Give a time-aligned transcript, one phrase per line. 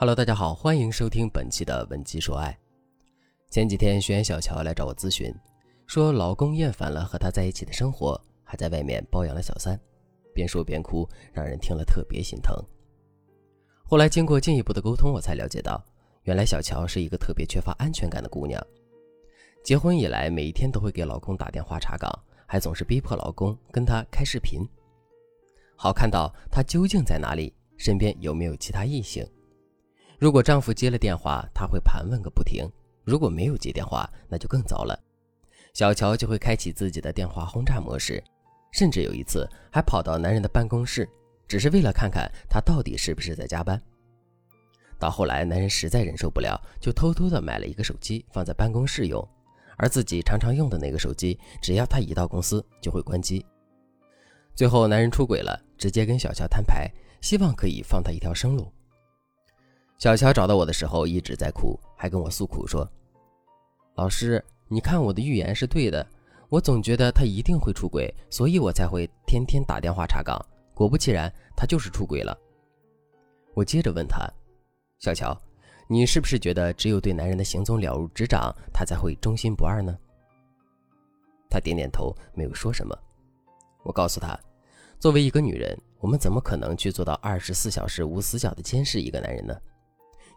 [0.00, 2.52] Hello，大家好，欢迎收听本期的《文姬说爱》。
[3.52, 5.34] 前几天，学员小乔来找我咨询，
[5.88, 9.76] 说老公厌烦了和她在一起的生活，还在外面包养了小三，
[10.32, 12.54] 边说边哭，让人听了特别心疼。
[13.82, 15.84] 后来经过进一步的沟通，我才了解到，
[16.22, 18.64] 原来小乔是一个特别缺乏安全感的姑娘。
[19.64, 22.08] 结婚以来，每一天都会给老公打电话查岗，
[22.46, 24.60] 还总是逼迫老公跟她开视频，
[25.74, 29.28] 好看到他究竟在哪里，身边有没有其他异性。
[30.18, 32.66] 如果丈夫接了电话，她会盘问个不停；
[33.04, 34.98] 如果没有接电话，那就更糟了。
[35.72, 38.20] 小乔就会开启自己的电话轰炸模式，
[38.72, 41.08] 甚至有一次还跑到男人的办公室，
[41.46, 43.80] 只是为了看看他到底是不是在加班。
[44.98, 49.26] 到后来，男人实在忍受不了，就偷偷的买了一个手机放在办公室用，
[49.76, 53.46] 而自己常常用的那个手机，只要他一到公司就会关机。
[54.56, 58.72] 最后，男人出轨了，直接跟小乔摊牌，希望可以放他一条生路。
[59.98, 62.88] 小乔找到我的时候一直在哭，还跟我诉苦说
[63.96, 66.06] ：“老师，你看我的预言是对的，
[66.48, 70.40] 我总觉得他一定会出轨，所以我才会天天打电话查岗。
[70.72, 72.38] 果不其然，他就是出轨了。”
[73.54, 74.24] 我接着问他
[75.00, 75.36] ：“小乔，
[75.88, 79.98] 你是不是觉得只有对男人的行踪了如指掌，他才会忠心不二呢？”
[81.50, 82.96] 他点点头，没有说什么。
[83.82, 84.38] 我告诉他
[85.00, 89.52] ：“作为一个女人，我们怎么可能去做到二十四小时无死角的监视一个男人呢？”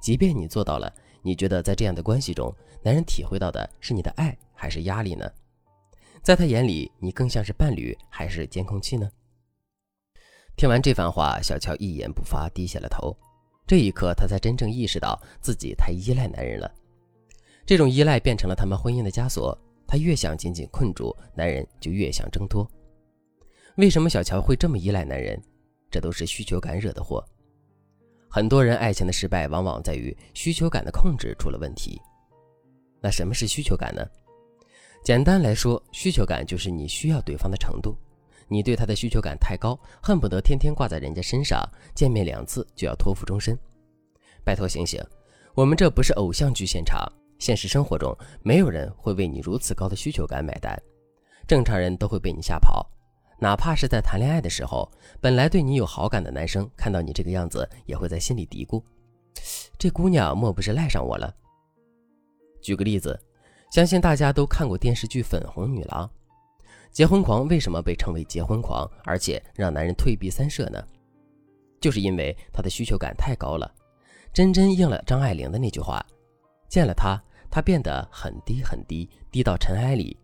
[0.00, 5.30] 即便你做到了，你觉得在这样的关系中，男人体会到的是你的爱还是压力呢？
[6.22, 9.08] 在他眼里，你更像是伴侣还是监控器呢？
[10.56, 13.16] 听完这番话，小乔一言不发，低下了头。
[13.66, 16.70] 这一刻，他才真正意识到自己太依赖男人了。
[17.64, 19.56] 这种依赖变成了他们婚姻的枷锁。
[19.86, 22.68] 他越想紧紧困住男人，就越想挣脱。
[23.76, 25.40] 为什么小乔会这么依赖男人？
[25.90, 27.24] 这都是需求感惹的祸。
[28.32, 32.00] 很多人爱情的失败，往往在于需求感的控制出了问题。
[33.00, 34.06] 那什么是需求感呢？
[35.02, 37.98] 简单来说，需求感就是你需要对方的程度。
[38.46, 41.60] 你对他的需求感太高，恨不得天天挂在人家身上，
[41.92, 43.58] 见面两次就要托付终身。
[44.44, 45.02] 拜托醒醒，
[45.54, 47.04] 我们这不是偶像剧现场，
[47.40, 50.80] 现实生活中没有人会为你如此高的需求感买单，
[51.48, 52.88] 正常人都会被你吓跑。
[53.40, 54.86] 哪怕是在谈恋爱的时候，
[55.18, 58.82] 本来对你有好感的男生看到你这个样子，也会在心里嘀咕
[59.78, 61.34] ：“这姑娘莫不是赖上我了？”
[62.60, 63.18] 举个例子，
[63.72, 66.06] 相信大家都看过电视剧《粉红女郎》，
[66.90, 70.84] 结婚狂为什么被称为结婚狂，而且让男人退避三舍呢？
[71.80, 73.74] 就是因为他的需求感太高了，
[74.34, 76.04] 真真应了张爱玲的那句话
[76.68, 77.18] ：“见了他，
[77.50, 80.14] 他变得很低很低，低到尘埃里，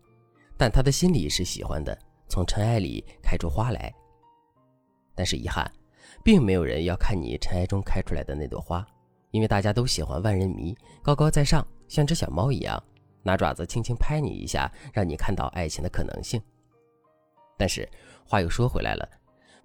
[0.55, 3.93] 但他的心里是喜欢的。”从尘埃里开出花来，
[5.15, 5.69] 但是遗憾，
[6.23, 8.85] 并没有人要看你尘埃中开出来的那朵花，
[9.31, 12.81] 因为大家都喜欢万人迷，高高在上，像只小猫一样，
[13.23, 16.41] 拿爪子轻轻拍你一下，让你看到爱情的可能性。
[17.57, 17.87] 但是
[18.25, 19.09] 话又说回来了，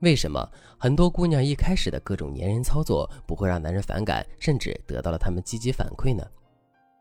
[0.01, 0.49] 为什么
[0.79, 6.25] 很多姑娘一开始的各种粘人操作不会让男人反感，甚至得到了他们积极反馈呢？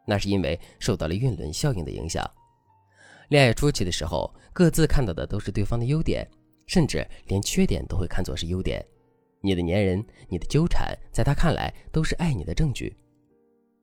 [0.05, 2.29] 那是因为受到了晕轮效应的影响。
[3.31, 6.29] 恋爱初期的时候，各自看到的都是对方的优点，
[6.67, 8.85] 甚至连缺点都会看作是优点。
[9.39, 12.93] 你的粘人，你的纠缠，在他看来都是爱你的证据。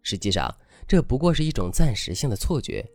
[0.03, 0.55] 实际上，
[0.87, 2.87] 这不过是一种暂时性的错觉。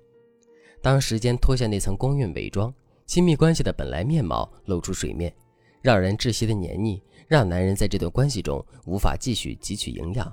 [0.79, 2.71] 当时间脱下那层光晕伪装，
[3.07, 5.33] 亲密关系的本来面貌露出水面，
[5.81, 10.31] 让人窒息的黏腻，让男人在这段关系中无法继续汲取营养。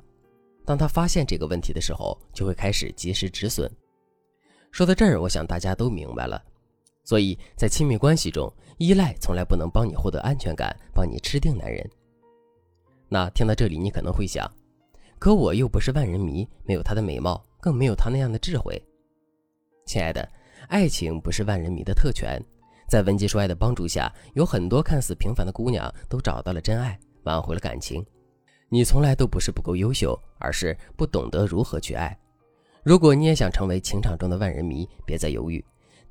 [0.66, 3.74] 当他发现这个问题的时候，就会开始及时止损。
[4.70, 6.42] 说到这儿，我想大家都明白了。
[7.02, 11.88] 所以在亲密关系中，依赖从来不能帮你获得安全感，帮你吃定男人。
[13.08, 14.48] 那听到这里，你可能会想，
[15.18, 18.80] 可我又不是万人迷，没有他的美貌，更没有他那样的智慧。
[19.86, 20.26] 亲爱的，
[20.68, 22.40] 爱情不是万人迷的特权。
[22.88, 28.04] 在文姬说爱的帮助下，有很多看似平凡的姑娘都找到了真爱，挽回了感情。
[28.68, 32.16] 你从来都不是不够优秀，而是不懂得如何去爱。
[32.82, 35.62] 如果你也想成为情场中的万人迷，别再犹豫，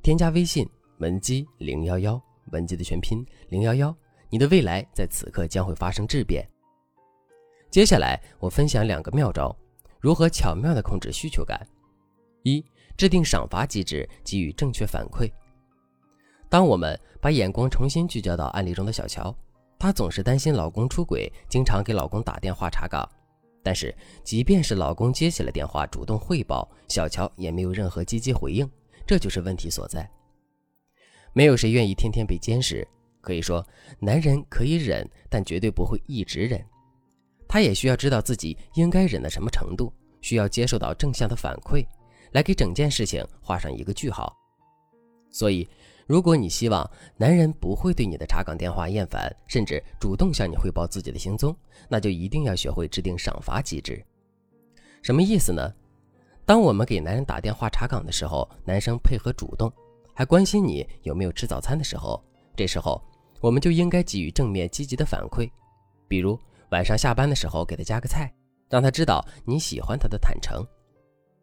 [0.04, 0.70] 添加微信
[1.00, 2.22] 文姬零幺幺，
[2.52, 3.96] 文姬的全拼零幺幺，
[4.30, 6.48] 你的未来在此刻将会发生质变。
[7.72, 9.56] 接下来我分享两个妙招，
[10.00, 11.60] 如何巧妙地控制需求感。
[12.44, 12.64] 一、
[12.96, 15.30] 制定赏罚机制，给予正确反馈。
[16.50, 19.36] 当我们把眼光重新聚焦到案例中的小乔，
[19.80, 23.08] 她总是担心老公出轨，经常给老公打电话查岗。
[23.62, 28.70] 但是，即便是老公接起了电话，主动汇报，小乔也没有任何积极回应，
[29.06, 30.10] 这就是问题所在。
[31.34, 32.88] 没有谁愿意天天被监视，
[33.22, 33.66] 可以说，
[34.00, 36.64] 男人可以忍，但绝对不会一直忍。
[37.48, 41.86] 他也需要知道自己应该忍到什么程度，需要接受到正向的反馈，
[42.32, 44.36] 来给整件事情画上一个句号。
[45.32, 45.68] 所以，
[46.10, 51.56] 如果你希望男人不会对你的查岗电话厌烦，甚至主动向你汇报自己的行踪，
[51.88, 54.04] 那就一定要学会制定赏罚机制。
[55.04, 55.72] 什么意思呢？
[56.48, 59.72] 当我们给男人打电话查岗的时候，男生配合主动，
[60.16, 62.20] 还关心你有没有吃早餐的时候，
[62.56, 63.00] 这时候
[63.40, 65.48] 我们就应该给予正面积极的反馈，
[66.08, 66.36] 比如
[66.72, 68.34] 晚上下班的时候给他加个菜，
[68.68, 70.66] 让他知道你喜欢他的坦诚。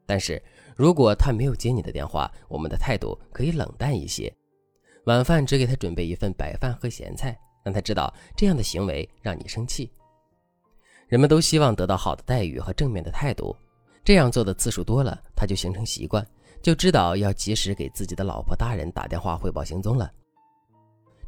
[0.04, 0.42] 但是
[0.74, 4.34] 如果他没有接你的电话，我们的态度可以冷淡一些，
[5.06, 9.88] 晚饭只给他准备一份白饭和咸菜，让他知道这样的行为让你生气。
[11.06, 13.54] 人们都希望得到好的待遇和正面的态度，
[14.04, 16.26] 这样做的次数多了，他就形成习惯，
[16.60, 20.10] 就知道要及时给自己的老婆大人打电话汇报行踪了。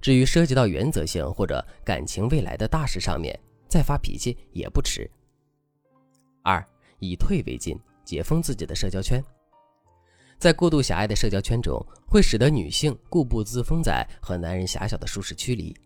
[0.00, 3.38] 至于涉及到原则性或者感情未来的大事上面，
[3.68, 5.08] 再发脾气也不迟。
[6.42, 6.66] 二，
[6.98, 7.78] 以退为进。
[8.04, 9.22] 解封自己的社交圈，
[10.38, 15.76] 在过度狭隘的社交圈中，会使得女性固步自封在和男人狭小的舒适区里，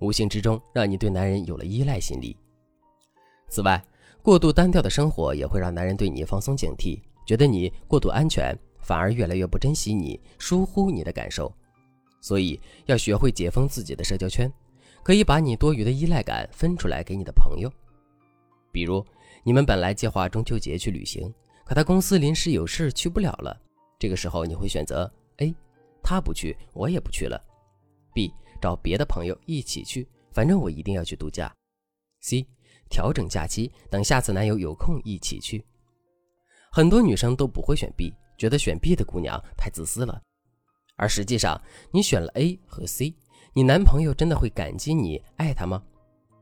[0.00, 2.36] 无形之中让你对男人有了依赖心理。
[3.48, 3.80] 此外，
[4.20, 11.52] 过度单调的生活也会让男人对你放松警惕，觉得你过度安全，反而越来越不珍惜你，疏忽你的感受。
[12.20, 14.52] 所以，要学会解封自己的社交圈，
[15.04, 17.72] 可以把你多余的依赖感分出来给你的朋友，
[18.72, 19.04] 比如
[19.44, 21.32] 你们本来计划中秋节去旅行。
[21.64, 23.58] 可他公司临时有事去不了了，
[24.02, 25.54] 这个时候你会选择 A，
[26.02, 27.40] 他不去，我也不去了
[28.12, 31.54] ；B，找别的朋友一起去，反正我一定要去度假
[32.20, 32.44] ；C，
[32.90, 35.64] 调整假期，等下次男友有空一起去。
[36.72, 40.20] 很多女生都不会选 B，觉得选 B 的姑娘太自私了。
[40.96, 41.62] 而实际上，
[41.92, 43.14] 你选了 A 和 C，
[43.54, 45.80] 你男朋友真的会感激你、爱他吗？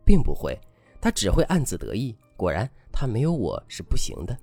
[0.02, 0.58] 并不会，
[0.98, 2.16] 他只会暗自得意。
[2.38, 4.34] 果然，他没有我是不行的。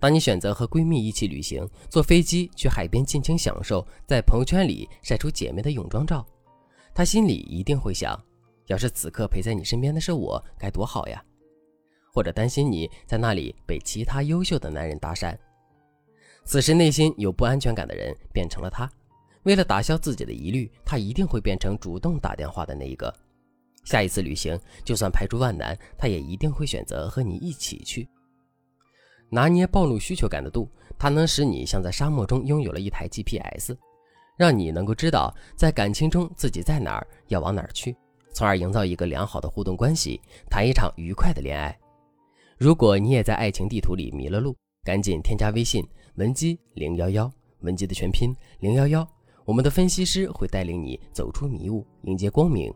[0.00, 6.24] 当你选择和闺蜜一起旅行，坐飞机去海边尽情享受，在朋友圈里晒出姐妹的泳装照，
[6.94, 8.16] 她心里一定会想：
[8.66, 11.20] 要是此刻陪在你身边的是我，该多好呀！
[12.12, 15.36] 或者担心你在那里被其他优秀的男人搭讪。
[16.44, 18.90] 此时内心有不安全感的人变成了他，
[19.42, 23.12] 为了打消自己的疑虑，他一定会变成主动打电话的那一个。
[23.84, 28.08] 下一次旅行，就算排除万难，他也一定会选择和你一起去。
[29.30, 33.76] 拿捏暴露需求感的度，它能使你像在沙漠中拥有了一台 GPS，
[34.36, 37.94] 让你能够知道在感情中自己在哪儿，要往哪儿去，
[38.32, 41.76] 从而营造一个良好的互动关系，谈一场愉快的恋爱。
[42.56, 47.30] 如果你也在爱情地图里迷了路，赶紧添加微信文姬零幺幺，
[47.60, 49.06] 文姬的全拼零幺幺，
[49.44, 52.72] 我们的分析师会带领你走出迷雾，迎接光明。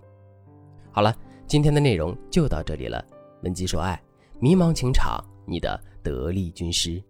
[0.91, 1.17] 好了，
[1.47, 3.03] 今天的内容就到这里了。
[3.43, 4.01] 文姬说爱，
[4.39, 5.25] 迷茫情场。
[5.45, 7.03] 你的得力军师。